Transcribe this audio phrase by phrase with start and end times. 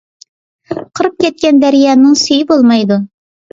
[0.99, 3.01] قۇرۇپ كەتكەن دەريانىڭ سۈيى بولمايدۇ.